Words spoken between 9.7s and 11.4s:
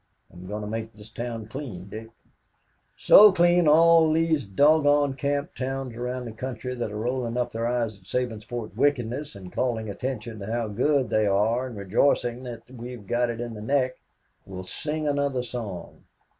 attention to how good they